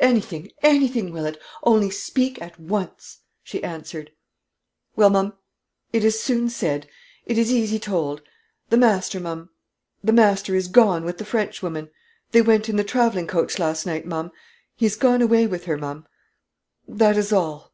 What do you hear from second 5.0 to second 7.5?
ma'am, it is soon said it